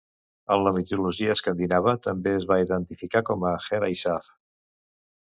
En 0.53 0.61
la 0.67 0.71
mitologia 0.75 1.33
escandinava 1.33 1.93
també 2.07 2.33
es 2.37 2.47
va 2.51 2.57
identificar 2.63 3.21
com 3.27 3.45
a 3.51 3.51
Heryshaf. 3.77 4.31